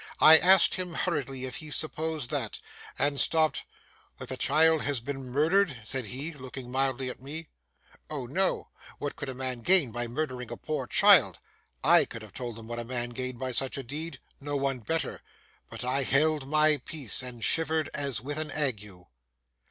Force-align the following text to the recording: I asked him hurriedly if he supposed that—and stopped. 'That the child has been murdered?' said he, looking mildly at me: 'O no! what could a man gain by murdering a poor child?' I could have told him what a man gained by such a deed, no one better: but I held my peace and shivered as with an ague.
I 0.19 0.39
asked 0.39 0.73
him 0.73 0.95
hurriedly 0.95 1.45
if 1.45 1.57
he 1.57 1.69
supposed 1.69 2.31
that—and 2.31 3.19
stopped. 3.19 3.65
'That 4.17 4.29
the 4.29 4.35
child 4.35 4.81
has 4.81 4.99
been 4.99 5.29
murdered?' 5.31 5.77
said 5.83 6.05
he, 6.05 6.33
looking 6.33 6.71
mildly 6.71 7.07
at 7.07 7.21
me: 7.21 7.49
'O 8.09 8.25
no! 8.25 8.69
what 8.97 9.15
could 9.15 9.29
a 9.29 9.35
man 9.35 9.61
gain 9.61 9.91
by 9.91 10.07
murdering 10.07 10.49
a 10.51 10.57
poor 10.57 10.87
child?' 10.87 11.37
I 11.83 12.05
could 12.05 12.23
have 12.23 12.33
told 12.33 12.57
him 12.57 12.67
what 12.67 12.79
a 12.79 12.83
man 12.83 13.11
gained 13.11 13.37
by 13.37 13.51
such 13.51 13.77
a 13.77 13.83
deed, 13.83 14.19
no 14.39 14.55
one 14.57 14.79
better: 14.79 15.21
but 15.69 15.85
I 15.85 16.01
held 16.01 16.47
my 16.49 16.77
peace 16.83 17.21
and 17.21 17.43
shivered 17.43 17.87
as 17.93 18.19
with 18.21 18.39
an 18.39 18.49
ague. 18.49 18.89